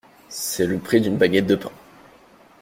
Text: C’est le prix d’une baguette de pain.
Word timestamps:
C’est 0.29 0.65
le 0.65 0.79
prix 0.79 0.99
d’une 0.99 1.17
baguette 1.17 1.45
de 1.45 1.53
pain. 1.55 1.71